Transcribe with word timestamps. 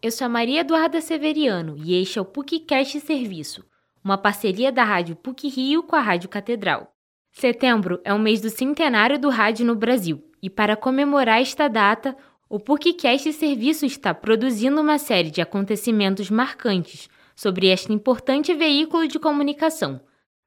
Eu 0.00 0.12
sou 0.12 0.26
a 0.26 0.28
Maria 0.28 0.60
Eduarda 0.60 1.00
Severiano 1.00 1.76
e 1.76 2.00
este 2.00 2.20
é 2.20 2.22
o 2.22 2.24
PUCcast 2.24 3.00
Serviço, 3.00 3.64
uma 4.02 4.16
parceria 4.16 4.70
da 4.70 4.84
Rádio 4.84 5.16
PUC 5.16 5.48
Rio 5.48 5.82
com 5.82 5.96
a 5.96 6.00
Rádio 6.00 6.28
Catedral. 6.28 6.94
Setembro 7.32 8.00
é 8.04 8.14
o 8.14 8.18
mês 8.18 8.40
do 8.40 8.48
centenário 8.48 9.18
do 9.18 9.28
rádio 9.28 9.66
no 9.66 9.74
Brasil 9.74 10.22
e 10.40 10.48
para 10.48 10.76
comemorar 10.76 11.40
esta 11.40 11.66
data, 11.66 12.16
o 12.48 12.60
PUCcast 12.60 13.32
Serviço 13.32 13.84
está 13.84 14.14
produzindo 14.14 14.80
uma 14.80 14.98
série 14.98 15.32
de 15.32 15.40
acontecimentos 15.40 16.30
marcantes 16.30 17.08
sobre 17.34 17.66
este 17.66 17.92
importante 17.92 18.54
veículo 18.54 19.08
de 19.08 19.18
comunicação. 19.18 20.00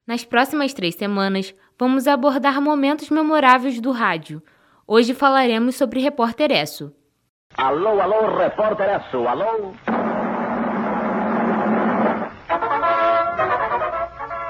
Nas 0.06 0.24
próximas 0.24 0.72
três 0.72 0.94
semanas, 0.94 1.54
vamos 1.78 2.06
abordar 2.06 2.58
momentos 2.62 3.10
memoráveis 3.10 3.82
do 3.82 3.90
rádio. 3.90 4.42
Hoje 4.86 5.12
falaremos 5.12 5.76
sobre 5.76 6.00
Repórter 6.00 6.50
Esso, 6.50 6.90
Alô, 7.56 8.00
alô, 8.00 8.38
repórter 8.38 8.88
Esso, 8.88 9.28
alô? 9.28 9.72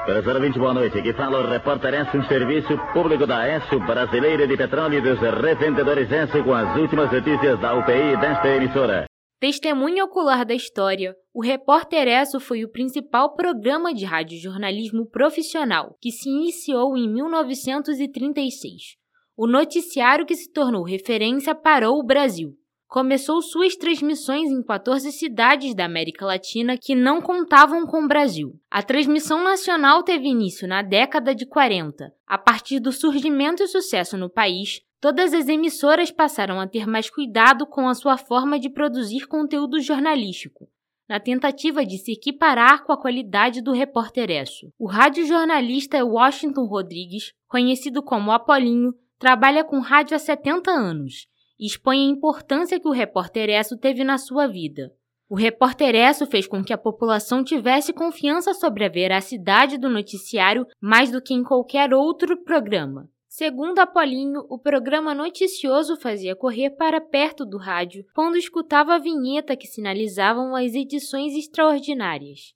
Professor 0.04 0.40
20, 0.40 0.58
boa 0.58 0.74
noite. 0.74 0.98
Aqui 0.98 1.12
fala 1.12 1.40
o 1.40 1.50
repórter 1.50 1.94
Esso, 1.94 2.16
um 2.16 2.24
serviço 2.24 2.78
público 2.92 3.26
da 3.26 3.48
Esso, 3.48 3.80
brasileira 3.80 4.46
de 4.46 4.56
petróleo 4.56 4.98
e 4.98 5.00
dos 5.00 5.18
revendedores 5.18 6.10
Esso, 6.10 6.44
com 6.44 6.54
as 6.54 6.76
últimas 6.76 7.10
notícias 7.12 7.58
da 7.60 7.74
UPI 7.74 8.16
desta 8.20 8.48
emissora. 8.48 9.04
Testemunha 9.40 10.04
ocular 10.04 10.46
da 10.46 10.54
história, 10.54 11.16
o 11.34 11.42
Repórter 11.42 12.06
Esso 12.06 12.38
foi 12.38 12.62
o 12.62 12.70
principal 12.70 13.34
programa 13.34 13.92
de 13.92 14.04
radiojornalismo 14.04 15.10
profissional 15.10 15.96
que 16.00 16.12
se 16.12 16.28
iniciou 16.28 16.96
em 16.96 17.12
1936. 17.12 18.96
O 19.36 19.48
noticiário 19.48 20.24
que 20.24 20.36
se 20.36 20.52
tornou 20.52 20.84
referência 20.84 21.52
parou 21.52 21.98
o 21.98 22.06
Brasil 22.06 22.54
começou 22.92 23.40
suas 23.40 23.74
transmissões 23.74 24.50
em 24.50 24.62
14 24.62 25.10
cidades 25.12 25.74
da 25.74 25.86
América 25.86 26.26
Latina 26.26 26.76
que 26.76 26.94
não 26.94 27.22
contavam 27.22 27.86
com 27.86 28.04
o 28.04 28.06
Brasil. 28.06 28.52
A 28.70 28.82
transmissão 28.82 29.42
nacional 29.42 30.02
teve 30.02 30.28
início 30.28 30.68
na 30.68 30.82
década 30.82 31.34
de 31.34 31.46
40. 31.46 32.12
A 32.26 32.36
partir 32.36 32.80
do 32.80 32.92
surgimento 32.92 33.62
e 33.62 33.66
sucesso 33.66 34.18
no 34.18 34.28
país, 34.28 34.82
todas 35.00 35.32
as 35.32 35.48
emissoras 35.48 36.10
passaram 36.10 36.60
a 36.60 36.66
ter 36.66 36.86
mais 36.86 37.08
cuidado 37.08 37.66
com 37.66 37.88
a 37.88 37.94
sua 37.94 38.18
forma 38.18 38.60
de 38.60 38.68
produzir 38.68 39.26
conteúdo 39.26 39.80
jornalístico, 39.80 40.68
na 41.08 41.18
tentativa 41.18 41.86
de 41.86 41.96
se 41.96 42.12
equiparar 42.12 42.84
com 42.84 42.92
a 42.92 43.00
qualidade 43.00 43.62
do 43.62 43.72
repórter 43.72 44.30
Esso. 44.30 44.70
O 44.78 44.86
radiojornalista 44.86 46.04
Washington 46.04 46.66
Rodrigues, 46.66 47.32
conhecido 47.48 48.02
como 48.02 48.30
Apolinho, 48.30 48.92
trabalha 49.18 49.64
com 49.64 49.80
rádio 49.80 50.14
há 50.14 50.18
70 50.18 50.70
anos 50.70 51.31
expõe 51.66 52.06
a 52.06 52.10
importância 52.10 52.78
que 52.80 52.88
o 52.88 52.92
repórter 52.92 53.48
Esso 53.48 53.76
teve 53.76 54.04
na 54.04 54.18
sua 54.18 54.46
vida. 54.46 54.92
O 55.28 55.34
repórter 55.34 55.94
Esso 55.94 56.26
fez 56.26 56.46
com 56.46 56.62
que 56.62 56.72
a 56.72 56.78
população 56.78 57.42
tivesse 57.42 57.92
confiança 57.92 58.52
sobre 58.52 58.84
a 58.84 58.88
veracidade 58.88 59.78
do 59.78 59.88
noticiário 59.88 60.66
mais 60.80 61.10
do 61.10 61.22
que 61.22 61.32
em 61.32 61.42
qualquer 61.42 61.94
outro 61.94 62.36
programa. 62.44 63.08
Segundo 63.26 63.78
Apolinho, 63.78 64.44
o 64.50 64.58
programa 64.58 65.14
noticioso 65.14 65.96
fazia 65.96 66.36
correr 66.36 66.68
para 66.68 67.00
perto 67.00 67.46
do 67.46 67.56
rádio 67.56 68.04
quando 68.14 68.36
escutava 68.36 68.94
a 68.94 68.98
vinheta 68.98 69.56
que 69.56 69.66
sinalizavam 69.66 70.54
as 70.54 70.74
edições 70.74 71.32
extraordinárias. 71.32 72.52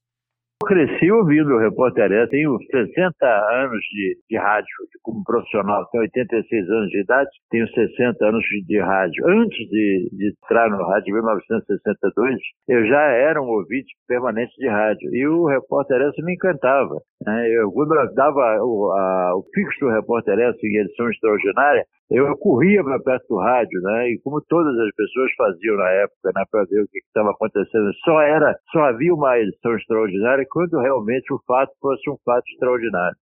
Cresci 0.64 1.10
ouvindo 1.12 1.54
o 1.54 1.58
Repórter 1.58 2.10
S. 2.10 2.30
Tenho 2.30 2.56
60 2.70 3.14
anos 3.24 3.80
de, 3.92 4.16
de 4.28 4.38
rádio 4.38 4.66
como 5.02 5.22
profissional. 5.22 5.86
Tenho 5.92 6.04
86 6.04 6.70
anos 6.70 6.88
de 6.88 7.00
idade, 7.02 7.30
tenho 7.50 7.68
60 7.68 8.24
anos 8.24 8.42
de, 8.66 8.80
rádio. 8.80 9.28
Antes 9.28 9.58
de, 9.68 10.08
de, 10.12 10.32
entrar 10.42 10.70
no 10.70 10.82
rádio 10.88 11.10
em 11.10 11.14
1962, 11.14 12.40
eu 12.68 12.86
já 12.86 13.02
era 13.02 13.40
um 13.40 13.48
ouvinte 13.48 13.94
permanente 14.08 14.52
de 14.56 14.68
rádio. 14.68 15.14
E 15.14 15.28
o 15.28 15.46
Repórter 15.46 16.00
me 16.24 16.34
encantava. 16.34 16.96
Né? 17.24 17.50
Eu, 17.50 17.70
quando 17.70 17.94
eu 17.94 18.14
dava 18.14 18.58
o, 18.62 18.92
a, 18.92 19.36
o 19.36 19.44
fixo 19.54 19.80
do 19.80 19.90
Repórter 19.90 20.38
em 20.38 20.78
edição 20.78 21.11
extraordinária, 21.11 21.84
eu 22.11 22.36
corria 22.39 22.84
para 22.84 23.00
perto 23.00 23.27
do 23.28 23.39
rádio, 23.39 23.80
né? 23.83 24.11
E 24.11 24.20
como 24.22 24.40
todas 24.48 24.78
as 24.78 24.95
pessoas 24.95 25.33
faziam 25.36 25.77
na 25.77 25.89
época, 25.90 26.30
né, 26.34 26.45
para 26.50 26.64
ver 26.64 26.83
o 26.83 26.89
que 26.89 26.98
estava 26.98 27.30
acontecendo, 27.30 27.92
só 28.05 28.20
era, 28.20 28.56
só 28.70 28.78
havia 28.84 29.12
uma 29.12 29.36
edição 29.39 29.74
extraordinária 29.77 30.45
quando 30.48 30.79
realmente 30.79 31.33
o 31.33 31.40
fato 31.46 31.73
fosse 31.80 32.08
um 32.11 32.17
fato 32.24 32.45
extraordinário. 32.52 33.17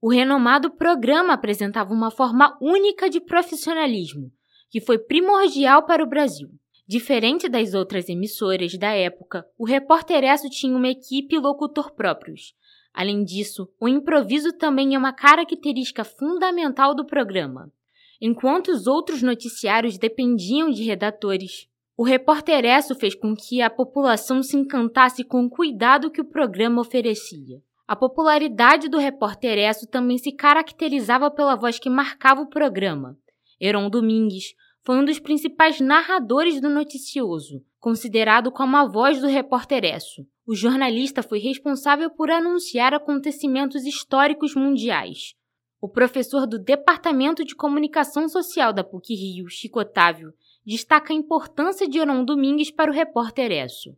O 0.00 0.10
renomado 0.10 0.70
programa 0.70 1.32
apresentava 1.32 1.92
uma 1.92 2.10
forma 2.10 2.58
única 2.60 3.08
de 3.08 3.20
profissionalismo, 3.20 4.30
que 4.70 4.80
foi 4.80 4.98
primordial 4.98 5.86
para 5.86 6.04
o 6.04 6.08
Brasil. 6.08 6.48
Diferente 6.86 7.48
das 7.48 7.72
outras 7.72 8.10
emissoras 8.10 8.76
da 8.76 8.92
época, 8.92 9.46
o 9.56 9.64
Repórter 9.64 10.22
Esso 10.22 10.50
tinha 10.50 10.76
uma 10.76 10.88
equipe 10.88 11.34
e 11.34 11.38
locutor 11.38 11.94
próprios. 11.94 12.54
Além 12.92 13.24
disso, 13.24 13.68
o 13.80 13.88
improviso 13.88 14.52
também 14.52 14.94
é 14.94 14.98
uma 14.98 15.12
característica 15.12 16.04
fundamental 16.04 16.94
do 16.94 17.06
programa. 17.06 17.72
Enquanto 18.20 18.68
os 18.68 18.86
outros 18.86 19.22
noticiários 19.22 19.96
dependiam 19.96 20.70
de 20.70 20.82
redatores, 20.84 21.66
o 21.96 22.02
repórter 22.02 22.64
Esso 22.64 22.94
fez 22.94 23.14
com 23.14 23.36
que 23.36 23.62
a 23.62 23.70
população 23.70 24.42
se 24.42 24.56
encantasse 24.56 25.22
com 25.22 25.44
o 25.44 25.50
cuidado 25.50 26.10
que 26.10 26.20
o 26.20 26.24
programa 26.24 26.80
oferecia. 26.80 27.62
A 27.86 27.94
popularidade 27.94 28.88
do 28.88 28.98
repórter 28.98 29.58
Esso 29.58 29.86
também 29.86 30.18
se 30.18 30.32
caracterizava 30.32 31.30
pela 31.30 31.54
voz 31.54 31.78
que 31.78 31.88
marcava 31.88 32.40
o 32.40 32.48
programa. 32.48 33.16
Heron 33.60 33.88
Domingues 33.88 34.54
foi 34.82 34.96
um 34.96 35.04
dos 35.04 35.20
principais 35.20 35.80
narradores 35.80 36.60
do 36.60 36.68
noticioso, 36.68 37.62
considerado 37.78 38.50
como 38.50 38.76
a 38.76 38.88
voz 38.88 39.20
do 39.20 39.28
repórter 39.28 39.84
Esso. 39.84 40.26
O 40.46 40.54
jornalista 40.54 41.22
foi 41.22 41.38
responsável 41.38 42.10
por 42.10 42.30
anunciar 42.30 42.92
acontecimentos 42.92 43.84
históricos 43.84 44.54
mundiais, 44.54 45.34
o 45.80 45.88
professor 45.88 46.46
do 46.46 46.58
Departamento 46.58 47.44
de 47.44 47.54
Comunicação 47.54 48.26
Social 48.26 48.72
da 48.72 48.82
PUC-Rio, 48.82 49.48
Chico 49.48 49.80
Otávio, 49.80 50.32
destaca 50.64 51.12
a 51.12 51.16
importância 51.16 51.88
de 51.88 51.98
Heron 51.98 52.24
Domingues 52.24 52.70
para 52.70 52.90
o 52.90 52.94
repórter 52.94 53.50
Esso. 53.50 53.96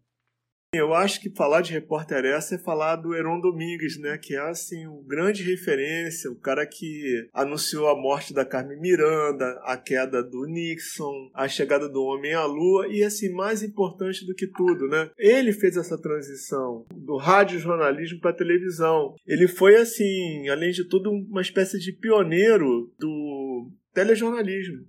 Eu 0.74 0.92
acho 0.92 1.20
que 1.20 1.30
falar 1.30 1.62
de 1.62 1.72
repórter 1.72 2.24
essa 2.24 2.56
é 2.56 2.58
falar 2.58 2.96
do 2.96 3.14
Heron 3.14 3.40
Domingues, 3.40 3.98
né? 3.98 4.18
Que 4.18 4.34
é 4.34 4.40
assim, 4.40 4.86
um 4.86 5.02
grande 5.02 5.42
referência, 5.42 6.30
o 6.30 6.38
cara 6.38 6.66
que 6.66 7.28
anunciou 7.32 7.88
a 7.88 7.96
morte 7.96 8.34
da 8.34 8.44
Carmen 8.44 8.78
Miranda, 8.78 9.58
a 9.64 9.76
queda 9.76 10.22
do 10.22 10.44
Nixon, 10.44 11.30
a 11.32 11.48
chegada 11.48 11.88
do 11.88 12.02
homem 12.02 12.34
à 12.34 12.44
lua 12.44 12.88
e 12.88 13.02
assim, 13.02 13.32
mais 13.32 13.62
importante 13.62 14.26
do 14.26 14.34
que 14.34 14.46
tudo, 14.46 14.88
né? 14.88 15.10
Ele 15.16 15.52
fez 15.52 15.76
essa 15.76 15.96
transição 15.96 16.84
do 16.94 17.16
rádio 17.16 17.58
jornalismo 17.58 18.20
para 18.20 18.36
televisão. 18.36 19.14
Ele 19.26 19.48
foi 19.48 19.76
assim, 19.76 20.48
além 20.48 20.72
de 20.72 20.86
tudo, 20.86 21.10
uma 21.10 21.40
espécie 21.40 21.78
de 21.78 21.92
pioneiro 21.92 22.92
do 22.98 23.70
telejornalismo. 23.94 24.84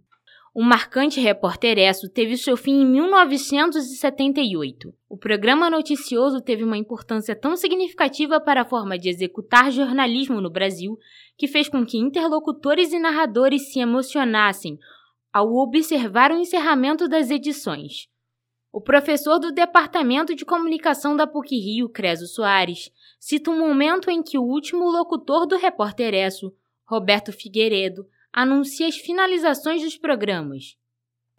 O 0.60 0.64
marcante 0.64 1.20
repórter 1.20 1.78
Esso 1.78 2.10
teve 2.10 2.36
seu 2.36 2.58
fim 2.58 2.82
em 2.82 2.86
1978. 2.88 4.92
O 5.08 5.16
programa 5.16 5.70
noticioso 5.70 6.42
teve 6.42 6.64
uma 6.64 6.76
importância 6.76 7.36
tão 7.36 7.56
significativa 7.56 8.42
para 8.42 8.62
a 8.62 8.66
forma 8.66 8.98
de 8.98 9.08
executar 9.08 9.72
jornalismo 9.72 10.42
no 10.42 10.50
Brasil 10.50 10.98
que 11.38 11.48
fez 11.48 11.70
com 11.70 11.86
que 11.86 12.00
interlocutores 12.00 12.92
e 12.92 12.98
narradores 12.98 13.72
se 13.72 13.80
emocionassem 13.80 14.80
ao 15.32 15.54
observar 15.54 16.32
o 16.32 16.40
encerramento 16.40 17.08
das 17.08 17.30
edições. 17.30 18.08
O 18.74 18.82
professor 18.82 19.38
do 19.38 19.52
Departamento 19.52 20.34
de 20.34 20.44
Comunicação 20.44 21.16
da 21.16 21.28
PUC-Rio, 21.28 21.88
Creso 21.88 22.26
Soares, 22.26 22.90
cita 23.20 23.52
um 23.52 23.60
momento 23.60 24.10
em 24.10 24.24
que 24.24 24.40
o 24.40 24.44
último 24.44 24.90
locutor 24.90 25.46
do 25.46 25.56
Repórter 25.56 26.16
Esso, 26.16 26.52
Roberto 26.84 27.32
Figueiredo, 27.32 28.08
anuncia 28.34 28.88
as 28.88 28.98
finalizações 28.98 29.82
dos 29.82 29.98
programas. 29.98 30.76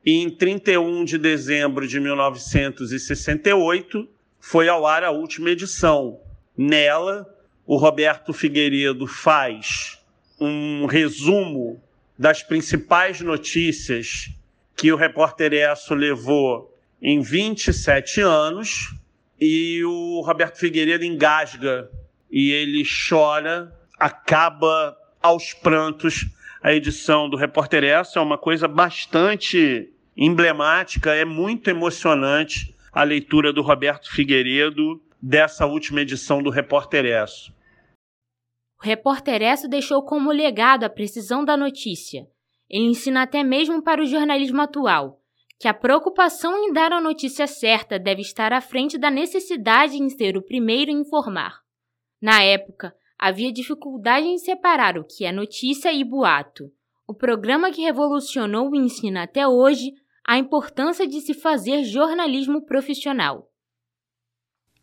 em 0.05 0.31
31 0.31 1.05
de 1.05 1.19
dezembro 1.19 1.87
de 1.87 2.01
1968 2.01 4.09
foi 4.41 4.69
ao 4.69 4.87
ar 4.87 5.05
a 5.05 5.11
última 5.11 5.51
edição. 5.51 6.21
Nela, 6.57 7.27
o 7.67 7.77
Roberto 7.77 8.33
Figueiredo 8.33 9.07
faz 9.07 9.99
um 10.41 10.87
resumo 10.87 11.83
das 12.19 12.43
principais 12.43 13.21
notícias 13.21 14.31
que 14.77 14.93
o 14.93 14.97
repórter 14.97 15.53
Esso 15.53 15.95
levou 15.95 16.75
em 17.03 17.21
27 17.21 18.21
anos 18.21 18.95
e 19.41 19.83
o 19.85 20.21
Roberto 20.21 20.59
Figueiredo 20.59 21.05
engasga 21.05 21.91
e 22.31 22.51
ele 22.51 22.85
chora, 23.09 23.73
acaba 23.99 24.97
aos 25.21 25.53
prantos 25.53 26.27
a 26.63 26.73
edição 26.73 27.29
do 27.29 27.37
Repórter 27.37 27.85
Essa 27.85 28.19
é 28.19 28.23
uma 28.23 28.39
coisa 28.39 28.67
bastante 28.67 29.93
emblemática, 30.17 31.15
é 31.15 31.25
muito 31.25 31.69
emocionante 31.69 32.75
a 32.93 33.03
leitura 33.03 33.53
do 33.53 33.63
Roberto 33.63 34.11
Figueiredo 34.11 35.01
dessa 35.23 35.67
última 35.67 36.01
edição 36.01 36.43
do 36.43 36.51
Repórter 36.51 37.05
Essa. 37.05 37.53
O 38.81 38.85
Repórter 38.85 39.43
Essa 39.43 39.69
deixou 39.69 40.03
como 40.03 40.31
legado 40.31 40.85
a 40.85 40.91
precisão 40.91 41.45
da 41.45 41.57
notícia. 41.57 42.27
Ele 42.69 42.87
ensina 42.87 43.23
até 43.23 43.43
mesmo 43.43 43.83
para 43.83 44.03
o 44.03 44.07
jornalismo 44.07 44.61
atual, 44.61 45.21
que 45.59 45.67
a 45.67 45.75
preocupação 45.75 46.57
em 46.57 46.73
dar 46.73 46.93
a 46.93 47.01
notícia 47.01 47.47
certa 47.47 47.99
deve 47.99 48.21
estar 48.21 48.53
à 48.53 48.61
frente 48.61 48.99
da 48.99 49.11
necessidade 49.11 49.97
em 49.97 50.09
ser 50.09 50.37
o 50.37 50.43
primeiro 50.43 50.91
a 50.91 50.95
informar. 50.95 51.61
Na 52.21 52.43
época, 52.43 52.95
havia 53.19 53.53
dificuldade 53.53 54.27
em 54.27 54.39
separar 54.39 54.97
o 54.97 55.05
que 55.05 55.25
é 55.25 55.33
notícia 55.33 55.93
e 55.93 56.05
boato. 56.05 56.71
O 57.07 57.15
programa 57.15 57.71
que 57.71 57.83
revolucionou 57.83 58.71
o 58.71 58.77
ensino 58.77 59.19
até 59.19 59.47
hoje 59.49 59.93
a 60.27 60.39
importância 60.39 61.07
de 61.07 61.21
se 61.21 61.33
fazer 61.33 61.83
jornalismo 61.85 62.65
profissional. 62.65 63.51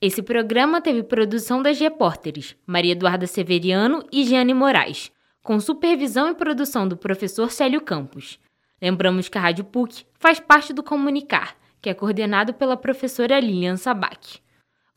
Esse 0.01 0.21
programa 0.21 0.81
teve 0.81 1.03
produção 1.03 1.61
das 1.61 1.79
repórteres 1.79 2.55
Maria 2.65 2.91
Eduarda 2.91 3.27
Severiano 3.27 4.03
e 4.11 4.25
Jeane 4.25 4.53
Moraes, 4.53 5.11
com 5.43 5.59
supervisão 5.59 6.29
e 6.29 6.35
produção 6.35 6.87
do 6.87 6.97
professor 6.97 7.51
Célio 7.51 7.79
Campos. 7.79 8.39
Lembramos 8.81 9.29
que 9.29 9.37
a 9.37 9.41
Rádio 9.41 9.63
PUC 9.63 10.05
faz 10.15 10.39
parte 10.39 10.73
do 10.73 10.83
Comunicar, 10.83 11.55
que 11.81 11.89
é 11.89 11.93
coordenado 11.93 12.53
pela 12.53 12.75
professora 12.75 13.39
Lilian 13.39 13.77
Sabac. 13.77 14.39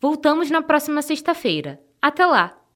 Voltamos 0.01 0.51
na 0.51 0.63
próxima 0.63 1.03
sexta-feira. 1.03 1.79
Até 2.01 2.25
lá! 2.25 2.58